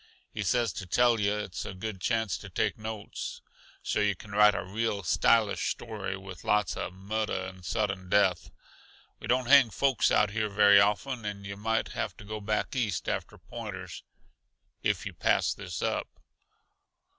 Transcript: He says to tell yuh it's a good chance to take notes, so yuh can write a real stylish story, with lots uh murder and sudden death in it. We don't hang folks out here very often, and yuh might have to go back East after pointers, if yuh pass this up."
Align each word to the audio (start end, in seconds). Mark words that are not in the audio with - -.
He 0.33 0.41
says 0.41 0.73
to 0.73 0.87
tell 0.87 1.19
yuh 1.19 1.37
it's 1.37 1.63
a 1.63 1.75
good 1.75 2.01
chance 2.01 2.35
to 2.39 2.49
take 2.49 2.75
notes, 2.75 3.43
so 3.83 3.99
yuh 3.99 4.15
can 4.15 4.31
write 4.31 4.55
a 4.55 4.63
real 4.63 5.03
stylish 5.03 5.69
story, 5.69 6.17
with 6.17 6.43
lots 6.43 6.75
uh 6.75 6.89
murder 6.89 7.39
and 7.39 7.63
sudden 7.63 8.09
death 8.09 8.45
in 8.47 8.51
it. 8.51 8.53
We 9.19 9.27
don't 9.27 9.45
hang 9.45 9.69
folks 9.69 10.09
out 10.09 10.31
here 10.31 10.49
very 10.49 10.79
often, 10.81 11.23
and 11.23 11.45
yuh 11.45 11.55
might 11.55 11.89
have 11.89 12.17
to 12.17 12.23
go 12.25 12.41
back 12.41 12.75
East 12.75 13.07
after 13.07 13.37
pointers, 13.37 14.01
if 14.81 15.05
yuh 15.05 15.13
pass 15.13 15.53
this 15.53 15.83
up." 15.83 16.07